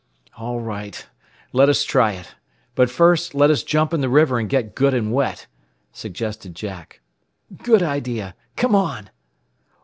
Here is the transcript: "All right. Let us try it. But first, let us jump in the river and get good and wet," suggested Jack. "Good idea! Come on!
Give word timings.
"All 0.35 0.59
right. 0.59 1.05
Let 1.53 1.69
us 1.69 1.83
try 1.83 2.13
it. 2.13 2.33
But 2.73 2.89
first, 2.89 3.35
let 3.35 3.51
us 3.51 3.61
jump 3.61 3.93
in 3.93 4.01
the 4.01 4.09
river 4.09 4.39
and 4.39 4.49
get 4.49 4.73
good 4.73 4.95
and 4.95 5.13
wet," 5.13 5.45
suggested 5.93 6.55
Jack. 6.55 7.01
"Good 7.61 7.83
idea! 7.83 8.33
Come 8.55 8.73
on! 8.73 9.11